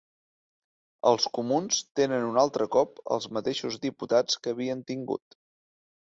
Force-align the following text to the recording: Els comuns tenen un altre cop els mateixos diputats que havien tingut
Els 1.09 1.25
comuns 1.37 1.81
tenen 1.99 2.25
un 2.29 2.39
altre 2.43 2.65
cop 2.75 3.01
els 3.17 3.27
mateixos 3.39 3.77
diputats 3.87 4.39
que 4.47 4.55
havien 4.55 4.81
tingut 4.93 5.37